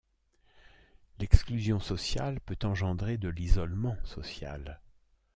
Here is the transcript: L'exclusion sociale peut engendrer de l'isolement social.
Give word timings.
L'exclusion 1.19 1.79
sociale 1.79 2.41
peut 2.41 2.57
engendrer 2.63 3.19
de 3.19 3.29
l'isolement 3.29 3.97
social. 4.03 4.81